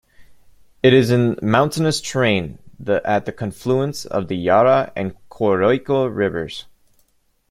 It 0.81 0.95
is 0.95 1.11
in 1.11 1.37
mountainous 1.43 2.01
terrain 2.01 2.57
at 2.89 3.25
the 3.25 3.31
confluence 3.31 4.03
of 4.03 4.29
the 4.29 4.35
Yara 4.35 4.91
and 4.95 5.15
Coroico 5.29 6.07
Rivers. 6.07 6.65